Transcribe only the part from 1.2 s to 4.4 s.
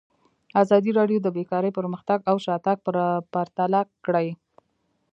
د بیکاري پرمختګ او شاتګ پرتله کړی.